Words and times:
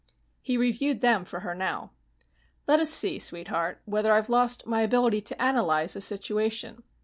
He 0.41 0.57
reviewed 0.57 1.01
them 1.01 1.25
for 1.25 1.41
her 1.41 1.53
now. 1.53 1.91
"Let 2.67 2.79
us 2.79 2.89
see, 2.89 3.19
sweetheart, 3.19 3.83
whether 3.85 4.11
I've 4.13 4.29
lost 4.29 4.65
my 4.65 4.81
ability 4.81 5.21
to 5.21 5.39
analyze 5.39 5.95
a 5.95 6.01
situation. 6.01 6.81